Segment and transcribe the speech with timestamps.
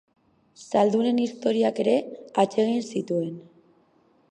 [0.67, 1.95] Zaldunen historiak ere
[2.45, 3.39] atsegin zituen.